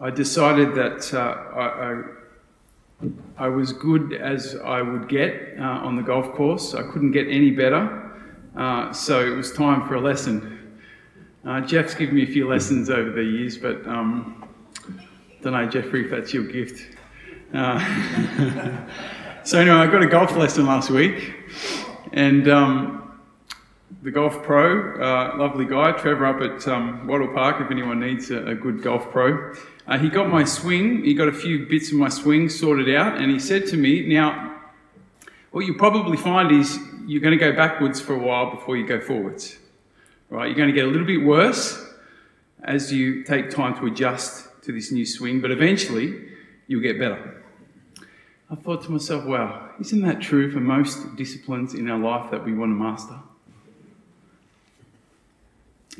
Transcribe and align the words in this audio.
I 0.00 0.10
decided 0.10 0.74
that 0.74 1.12
uh, 1.12 1.18
I, 1.54 2.02
I, 3.38 3.46
I, 3.46 3.48
was 3.48 3.72
good 3.72 4.14
as 4.14 4.56
I 4.56 4.82
would 4.82 5.08
get 5.08 5.56
uh, 5.58 5.62
on 5.62 5.96
the 5.96 6.02
golf 6.02 6.32
course. 6.34 6.74
I 6.74 6.82
couldn't 6.82 7.12
get 7.12 7.28
any 7.28 7.50
better, 7.50 8.12
uh, 8.56 8.92
so 8.92 9.20
it 9.20 9.36
was 9.36 9.52
time 9.52 9.86
for 9.86 9.96
a 9.96 10.00
lesson. 10.00 10.56
Jeff's 11.66 11.94
given 11.94 12.14
me 12.14 12.22
a 12.22 12.26
few 12.26 12.48
lessons 12.48 12.90
over 12.90 13.10
the 13.10 13.24
years, 13.24 13.56
but 13.56 13.86
um, 13.86 14.48
don't 15.42 15.52
know, 15.52 15.66
Jeffrey, 15.66 16.04
if 16.04 16.10
that's 16.10 16.32
your 16.34 16.44
gift. 16.44 16.96
So 19.42 19.58
anyway, 19.58 19.76
I 19.76 19.86
got 19.86 20.02
a 20.02 20.06
golf 20.06 20.36
lesson 20.36 20.66
last 20.66 20.90
week, 20.90 21.32
and 22.12 22.46
um, 22.48 22.99
the 24.02 24.10
golf 24.10 24.42
pro, 24.42 24.94
uh, 24.94 25.36
lovely 25.36 25.66
guy, 25.66 25.92
Trevor 25.92 26.26
up 26.26 26.40
at 26.40 26.66
um, 26.66 27.06
Wattle 27.06 27.28
Park, 27.28 27.60
if 27.60 27.70
anyone 27.70 28.00
needs 28.00 28.30
a, 28.30 28.46
a 28.46 28.54
good 28.54 28.82
golf 28.82 29.10
pro, 29.10 29.54
uh, 29.86 29.98
he 29.98 30.08
got 30.08 30.28
my 30.28 30.44
swing, 30.44 31.04
he 31.04 31.12
got 31.12 31.28
a 31.28 31.32
few 31.32 31.66
bits 31.66 31.92
of 31.92 31.98
my 31.98 32.08
swing 32.08 32.48
sorted 32.48 32.94
out, 32.94 33.18
and 33.18 33.30
he 33.30 33.38
said 33.38 33.66
to 33.66 33.76
me, 33.76 34.06
Now, 34.06 34.62
what 35.50 35.66
you 35.66 35.74
probably 35.74 36.16
find 36.16 36.50
is 36.50 36.78
you're 37.06 37.20
going 37.20 37.38
to 37.38 37.44
go 37.44 37.54
backwards 37.54 38.00
for 38.00 38.14
a 38.14 38.18
while 38.18 38.50
before 38.50 38.76
you 38.76 38.86
go 38.86 39.00
forwards. 39.00 39.58
Right? 40.30 40.46
You're 40.46 40.56
going 40.56 40.68
to 40.68 40.74
get 40.74 40.84
a 40.84 40.90
little 40.90 41.06
bit 41.06 41.22
worse 41.22 41.84
as 42.62 42.92
you 42.92 43.24
take 43.24 43.50
time 43.50 43.74
to 43.80 43.86
adjust 43.86 44.62
to 44.62 44.72
this 44.72 44.92
new 44.92 45.04
swing, 45.04 45.40
but 45.40 45.50
eventually 45.50 46.28
you'll 46.68 46.82
get 46.82 46.98
better. 46.98 47.42
I 48.48 48.54
thought 48.54 48.82
to 48.84 48.92
myself, 48.92 49.24
wow, 49.24 49.70
isn't 49.80 50.02
that 50.02 50.20
true 50.20 50.50
for 50.50 50.60
most 50.60 51.16
disciplines 51.16 51.74
in 51.74 51.90
our 51.90 51.98
life 51.98 52.30
that 52.30 52.44
we 52.44 52.54
want 52.54 52.70
to 52.70 52.74
master? 52.74 53.18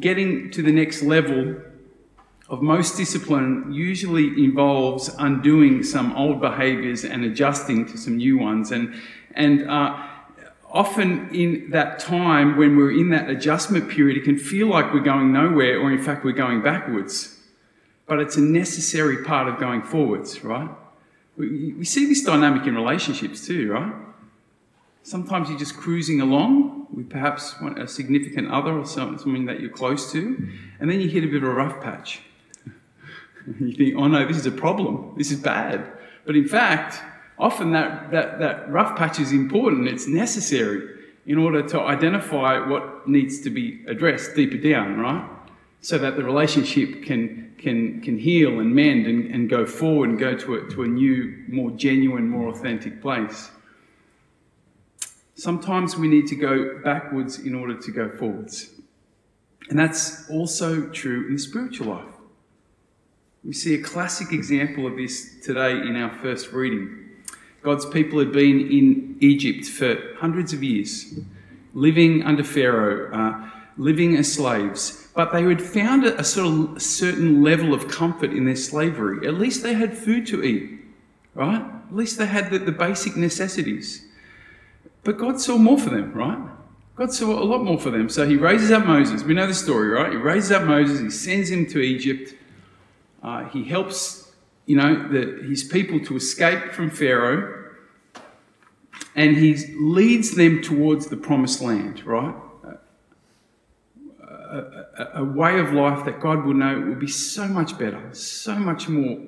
Getting 0.00 0.50
to 0.52 0.62
the 0.62 0.72
next 0.72 1.02
level 1.02 1.56
of 2.48 2.62
most 2.62 2.96
discipline 2.96 3.72
usually 3.72 4.26
involves 4.44 5.08
undoing 5.18 5.82
some 5.82 6.14
old 6.16 6.40
behaviors 6.40 7.04
and 7.04 7.24
adjusting 7.24 7.86
to 7.86 7.98
some 7.98 8.16
new 8.16 8.38
ones. 8.38 8.72
And, 8.72 8.94
and 9.34 9.68
uh, 9.68 10.06
often 10.70 11.34
in 11.34 11.70
that 11.70 11.98
time 11.98 12.56
when 12.56 12.76
we're 12.76 12.92
in 12.92 13.10
that 13.10 13.28
adjustment 13.28 13.90
period, 13.90 14.16
it 14.16 14.24
can 14.24 14.38
feel 14.38 14.66
like 14.66 14.92
we're 14.92 15.00
going 15.00 15.32
nowhere, 15.32 15.80
or 15.80 15.92
in 15.92 16.02
fact, 16.02 16.24
we're 16.24 16.32
going 16.32 16.62
backwards. 16.62 17.38
But 18.06 18.18
it's 18.18 18.36
a 18.36 18.42
necessary 18.42 19.24
part 19.24 19.48
of 19.48 19.58
going 19.58 19.82
forwards, 19.82 20.42
right? 20.42 20.70
We, 21.36 21.74
we 21.74 21.84
see 21.84 22.06
this 22.06 22.22
dynamic 22.22 22.66
in 22.66 22.74
relationships 22.74 23.46
too, 23.46 23.72
right? 23.72 23.92
Sometimes 25.02 25.48
you're 25.48 25.58
just 25.58 25.76
cruising 25.76 26.20
along 26.20 26.71
with 26.94 27.08
perhaps 27.10 27.60
want 27.60 27.78
a 27.78 27.88
significant 27.88 28.50
other 28.50 28.72
or 28.72 28.86
something 28.86 29.46
that 29.46 29.60
you're 29.60 29.70
close 29.70 30.12
to, 30.12 30.48
and 30.80 30.90
then 30.90 31.00
you 31.00 31.08
hit 31.08 31.24
a 31.24 31.26
bit 31.26 31.42
of 31.42 31.48
a 31.48 31.52
rough 31.52 31.82
patch 31.82 32.20
you 33.60 33.72
think, 33.72 33.94
oh 33.96 34.08
no, 34.08 34.26
this 34.26 34.36
is 34.36 34.46
a 34.46 34.52
problem. 34.52 35.14
This 35.16 35.30
is 35.30 35.40
bad. 35.40 35.86
But 36.24 36.36
in 36.36 36.46
fact, 36.46 37.02
often 37.38 37.72
that, 37.72 38.10
that, 38.10 38.38
that 38.38 38.70
rough 38.70 38.96
patch 38.96 39.18
is 39.18 39.32
important. 39.32 39.88
It's 39.88 40.06
necessary 40.06 41.00
in 41.26 41.38
order 41.38 41.62
to 41.62 41.80
identify 41.80 42.58
what 42.66 43.08
needs 43.08 43.40
to 43.42 43.50
be 43.50 43.84
addressed 43.86 44.34
deeper 44.34 44.56
down, 44.56 44.98
right? 44.98 45.28
So 45.80 45.98
that 45.98 46.16
the 46.16 46.24
relationship 46.24 47.04
can, 47.04 47.54
can, 47.58 48.00
can 48.00 48.18
heal 48.18 48.60
and 48.60 48.74
mend 48.74 49.06
and, 49.06 49.32
and 49.32 49.48
go 49.48 49.66
forward 49.66 50.10
and 50.10 50.18
go 50.18 50.36
to 50.36 50.54
a, 50.54 50.70
to 50.70 50.82
a 50.82 50.88
new, 50.88 51.44
more 51.48 51.70
genuine, 51.72 52.28
more 52.28 52.48
authentic 52.48 53.00
place. 53.00 53.50
Sometimes 55.42 55.96
we 55.96 56.06
need 56.06 56.28
to 56.28 56.36
go 56.36 56.78
backwards 56.84 57.40
in 57.40 57.56
order 57.56 57.74
to 57.76 57.90
go 57.90 58.08
forwards. 58.08 58.70
And 59.70 59.76
that's 59.76 60.30
also 60.30 60.88
true 60.90 61.26
in 61.26 61.32
the 61.32 61.38
spiritual 61.40 61.88
life. 61.88 62.14
We 63.42 63.52
see 63.52 63.74
a 63.74 63.82
classic 63.82 64.30
example 64.30 64.86
of 64.86 64.96
this 64.96 65.40
today 65.42 65.72
in 65.72 65.96
our 65.96 66.16
first 66.18 66.52
reading. 66.52 67.08
God's 67.60 67.84
people 67.86 68.20
had 68.20 68.30
been 68.30 68.60
in 68.70 69.16
Egypt 69.18 69.64
for 69.66 70.14
hundreds 70.16 70.52
of 70.52 70.62
years, 70.62 71.18
living 71.74 72.22
under 72.22 72.44
Pharaoh, 72.44 73.12
uh, 73.12 73.50
living 73.76 74.16
as 74.16 74.32
slaves, 74.32 75.08
but 75.12 75.32
they 75.32 75.42
had 75.42 75.60
found 75.60 76.04
a, 76.04 76.22
sort 76.22 76.46
of 76.46 76.76
a 76.76 76.80
certain 76.80 77.42
level 77.42 77.74
of 77.74 77.88
comfort 77.88 78.32
in 78.32 78.44
their 78.44 78.54
slavery. 78.54 79.26
At 79.26 79.34
least 79.34 79.64
they 79.64 79.74
had 79.74 79.98
food 79.98 80.24
to 80.28 80.44
eat, 80.44 80.82
right? 81.34 81.62
At 81.88 81.96
least 81.96 82.16
they 82.18 82.26
had 82.26 82.52
the, 82.52 82.60
the 82.60 82.70
basic 82.70 83.16
necessities. 83.16 84.06
But 85.04 85.18
God 85.18 85.40
saw 85.40 85.58
more 85.58 85.78
for 85.78 85.90
them, 85.90 86.12
right? 86.12 86.38
God 86.94 87.12
saw 87.12 87.42
a 87.42 87.44
lot 87.44 87.64
more 87.64 87.78
for 87.78 87.90
them. 87.90 88.08
So 88.08 88.28
he 88.28 88.36
raises 88.36 88.70
up 88.70 88.86
Moses. 88.86 89.22
We 89.24 89.34
know 89.34 89.46
the 89.46 89.54
story, 89.54 89.88
right? 89.88 90.12
He 90.12 90.18
raises 90.18 90.52
up 90.52 90.64
Moses, 90.64 91.00
he 91.00 91.10
sends 91.10 91.50
him 91.50 91.66
to 91.66 91.80
Egypt. 91.80 92.34
Uh, 93.22 93.44
he 93.48 93.64
helps, 93.64 94.32
you 94.66 94.76
know, 94.76 95.08
the, 95.08 95.42
his 95.48 95.64
people 95.64 96.00
to 96.00 96.16
escape 96.16 96.72
from 96.72 96.90
Pharaoh, 96.90 97.70
and 99.14 99.36
he 99.36 99.56
leads 99.78 100.34
them 100.34 100.60
towards 100.60 101.06
the 101.06 101.16
promised 101.16 101.60
land, 101.60 102.04
right? 102.04 102.34
A, 104.24 104.84
a, 104.98 105.10
a, 105.14 105.24
way 105.24 105.58
of 105.58 105.72
life 105.72 106.04
that 106.04 106.20
God 106.20 106.44
will 106.44 106.52
know 106.52 106.78
will 106.78 106.94
be 106.94 107.08
so 107.08 107.48
much 107.48 107.78
better, 107.78 108.12
so 108.12 108.54
much 108.54 108.86
more 108.86 109.18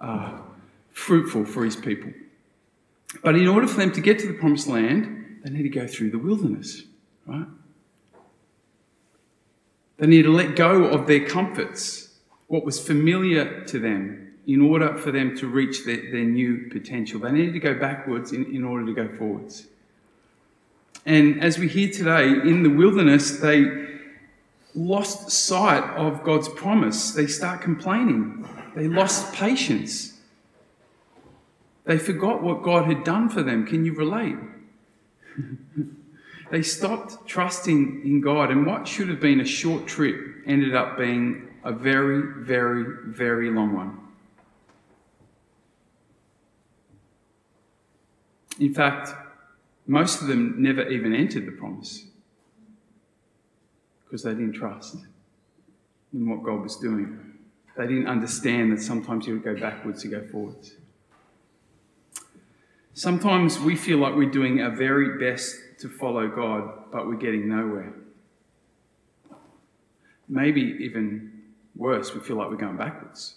uh, 0.00 0.40
fruitful 0.90 1.44
for 1.44 1.64
his 1.64 1.76
people. 1.76 2.10
But 3.22 3.36
in 3.36 3.48
order 3.48 3.66
for 3.66 3.78
them 3.80 3.92
to 3.92 4.00
get 4.00 4.18
to 4.20 4.26
the 4.26 4.34
promised 4.34 4.68
land, 4.68 5.40
they 5.42 5.50
need 5.50 5.62
to 5.62 5.68
go 5.68 5.86
through 5.86 6.10
the 6.10 6.18
wilderness, 6.18 6.82
right? 7.26 7.46
They 9.96 10.06
need 10.06 10.22
to 10.22 10.32
let 10.32 10.56
go 10.56 10.84
of 10.84 11.06
their 11.06 11.26
comforts 11.26 12.18
what 12.46 12.64
was 12.64 12.84
familiar 12.84 13.64
to 13.64 13.78
them 13.78 14.36
in 14.46 14.62
order 14.62 14.96
for 14.96 15.10
them 15.10 15.36
to 15.36 15.46
reach 15.46 15.84
their, 15.84 16.10
their 16.10 16.24
new 16.24 16.68
potential. 16.70 17.20
They 17.20 17.32
needed 17.32 17.52
to 17.52 17.60
go 17.60 17.74
backwards 17.74 18.32
in, 18.32 18.46
in 18.54 18.64
order 18.64 18.86
to 18.86 18.94
go 18.94 19.08
forwards. 19.16 19.66
And 21.04 21.42
as 21.42 21.58
we 21.58 21.68
hear 21.68 21.90
today, 21.90 22.26
in 22.28 22.62
the 22.62 22.70
wilderness, 22.70 23.38
they 23.38 23.88
lost 24.74 25.30
sight 25.30 25.84
of 25.96 26.22
God's 26.22 26.48
promise. 26.48 27.12
They 27.12 27.26
start 27.26 27.60
complaining. 27.60 28.48
They 28.74 28.88
lost 28.88 29.32
patience. 29.32 30.17
They 31.88 31.96
forgot 31.96 32.42
what 32.42 32.62
God 32.62 32.84
had 32.84 33.02
done 33.02 33.30
for 33.30 33.42
them. 33.42 33.64
Can 33.64 33.86
you 33.86 33.94
relate? 33.94 34.36
they 36.50 36.60
stopped 36.60 37.26
trusting 37.26 38.02
in 38.04 38.20
God, 38.20 38.50
and 38.50 38.66
what 38.66 38.86
should 38.86 39.08
have 39.08 39.20
been 39.20 39.40
a 39.40 39.46
short 39.46 39.86
trip 39.86 40.14
ended 40.46 40.74
up 40.74 40.98
being 40.98 41.48
a 41.64 41.72
very, 41.72 42.44
very, 42.44 42.84
very 43.06 43.50
long 43.50 43.74
one. 43.74 43.98
In 48.60 48.74
fact, 48.74 49.08
most 49.86 50.20
of 50.20 50.28
them 50.28 50.56
never 50.62 50.86
even 50.90 51.14
entered 51.14 51.46
the 51.46 51.52
promise 51.52 52.04
because 54.04 54.24
they 54.24 54.32
didn't 54.32 54.52
trust 54.52 54.98
in 56.12 56.28
what 56.28 56.42
God 56.42 56.60
was 56.60 56.76
doing. 56.76 57.18
They 57.78 57.86
didn't 57.86 58.08
understand 58.08 58.72
that 58.72 58.82
sometimes 58.82 59.24
He 59.24 59.32
would 59.32 59.42
go 59.42 59.58
backwards 59.58 60.02
to 60.02 60.08
go 60.08 60.22
forwards. 60.26 60.74
Sometimes 62.98 63.60
we 63.60 63.76
feel 63.76 63.98
like 63.98 64.16
we're 64.16 64.28
doing 64.28 64.60
our 64.60 64.74
very 64.74 65.24
best 65.24 65.54
to 65.78 65.88
follow 65.88 66.26
God, 66.26 66.90
but 66.90 67.06
we're 67.06 67.14
getting 67.14 67.48
nowhere. 67.48 67.94
Maybe 70.28 70.76
even 70.80 71.44
worse, 71.76 72.12
we 72.12 72.18
feel 72.18 72.34
like 72.34 72.50
we're 72.50 72.56
going 72.56 72.76
backwards. 72.76 73.36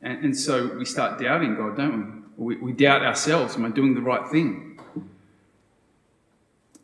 And, 0.00 0.24
and 0.24 0.34
so 0.34 0.74
we 0.78 0.86
start 0.86 1.20
doubting 1.20 1.56
God, 1.56 1.76
don't 1.76 2.24
we? 2.38 2.54
we? 2.56 2.62
We 2.62 2.72
doubt 2.72 3.02
ourselves. 3.02 3.56
Am 3.56 3.66
I 3.66 3.68
doing 3.68 3.94
the 3.94 4.00
right 4.00 4.26
thing? 4.30 4.80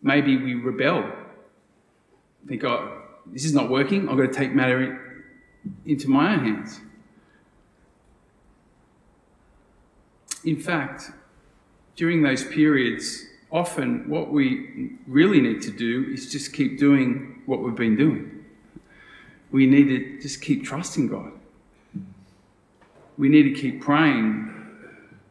Maybe 0.03 0.37
we 0.37 0.53
rebel. 0.53 1.11
Think, 2.47 2.63
oh, 2.65 3.05
this 3.25 3.47
is 3.47 3.55
not 3.55 3.71
working. 3.71 4.11
I've 4.11 4.19
got 4.19 4.31
to 4.31 4.39
take 4.39 4.53
matter 4.53 5.25
into 5.87 6.11
my 6.11 6.35
own 6.35 6.45
hands. 6.45 6.79
In 10.45 10.61
fact, 10.61 11.11
during 11.97 12.23
those 12.23 12.45
periods, 12.45 13.27
often 13.51 14.09
what 14.09 14.31
we 14.31 14.93
really 15.07 15.41
need 15.41 15.63
to 15.63 15.71
do 15.71 16.07
is 16.13 16.31
just 16.31 16.53
keep 16.53 16.79
doing 16.79 17.43
what 17.47 17.61
we've 17.61 17.75
been 17.75 17.97
doing 17.97 18.33
we 19.53 19.67
need 19.67 19.85
to 19.85 20.21
just 20.21 20.41
keep 20.41 20.65
trusting 20.65 21.09
God. 21.09 21.31
We 23.19 23.29
need 23.29 23.43
to 23.43 23.53
keep 23.53 23.83
praying 23.83 24.49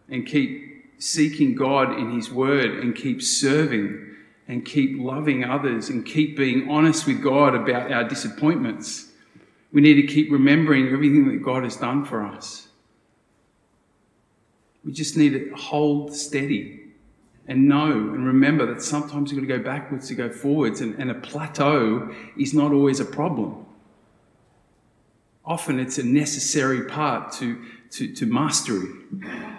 and 0.08 0.26
keep 0.26 0.86
seeking 1.00 1.56
God 1.56 1.98
in 1.98 2.16
His 2.16 2.32
Word 2.32 2.78
and 2.80 2.96
keep 2.96 3.22
serving 3.22 4.16
and 4.48 4.64
keep 4.64 5.00
loving 5.00 5.44
others 5.44 5.90
and 5.90 6.06
keep 6.06 6.38
being 6.38 6.70
honest 6.70 7.08
with 7.08 7.24
God 7.24 7.56
about 7.56 7.92
our 7.92 8.04
disappointments. 8.04 9.08
We 9.74 9.82
need 9.82 9.96
to 9.96 10.08
keep 10.08 10.32
remembering 10.32 10.90
everything 10.90 11.28
that 11.30 11.44
God 11.44 11.64
has 11.64 11.76
done 11.76 12.06
for 12.06 12.24
us. 12.24 12.68
We 14.84 14.92
just 14.92 15.16
need 15.16 15.34
to 15.34 15.56
hold 15.56 16.16
steady 16.16 16.82
and 17.48 17.68
know 17.68 17.92
and 17.92 18.26
remember 18.26 18.66
that 18.74 18.82
sometimes 18.82 19.32
you've 19.32 19.48
got 19.48 19.54
to 19.54 19.60
go 19.60 19.64
backwards 19.64 20.08
to 20.08 20.16
go 20.16 20.30
forwards, 20.30 20.82
and, 20.82 20.98
and 21.00 21.12
a 21.12 21.16
plateau 21.16 22.14
is 22.38 22.54
not 22.54 22.72
always 22.72 23.00
a 23.00 23.06
problem. 23.06 23.66
Often 25.44 25.80
it's 25.80 25.98
a 25.98 26.04
necessary 26.04 26.86
part 26.86 27.32
to, 27.34 27.62
to, 27.92 28.14
to 28.14 28.26
mastery 28.26 28.90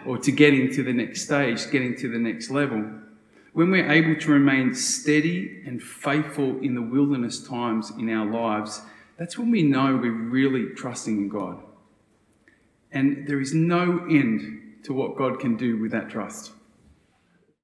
or 0.07 0.17
to 0.19 0.33
getting 0.33 0.73
to 0.73 0.83
the 0.83 0.93
next 0.93 1.23
stage, 1.23 1.71
getting 1.71 1.97
to 1.99 2.09
the 2.09 2.19
next 2.19 2.51
level. 2.51 2.85
When 3.53 3.71
we're 3.71 3.91
able 3.91 4.19
to 4.19 4.31
remain 4.31 4.75
steady 4.75 5.63
and 5.67 5.83
faithful 5.83 6.59
in 6.61 6.75
the 6.75 6.83
wilderness 6.83 7.47
times 7.47 7.93
in 7.99 8.09
our 8.09 8.25
lives, 8.25 8.81
that's 9.19 9.37
when 9.37 9.51
we 9.51 9.63
know 9.63 9.97
we're 9.97 10.11
really 10.11 10.69
trusting 10.75 11.17
in 11.17 11.29
God. 11.29 11.63
And 12.93 13.27
there 13.27 13.41
is 13.41 13.53
no 13.53 14.07
end 14.09 14.62
to 14.85 14.93
what 14.93 15.17
God 15.17 15.41
can 15.41 15.57
do 15.57 15.79
with 15.79 15.93
that 15.93 16.11
trust. 16.11 16.53